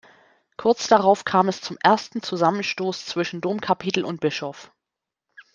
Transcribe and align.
Kurz 0.57 0.87
darauf 0.87 1.25
kam 1.25 1.47
es 1.47 1.61
zum 1.61 1.77
ersten 1.83 2.23
Zusammenstoß 2.23 3.05
zwischen 3.05 3.39
Domkapitel 3.39 4.03
und 4.03 4.19
Bischof. 4.19 4.71